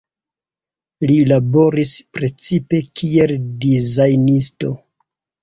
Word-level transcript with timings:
Li 1.11 1.17
laboris 1.31 1.91
precipe 2.19 2.81
kiel 3.01 3.35
dizajnisto. 3.67 4.75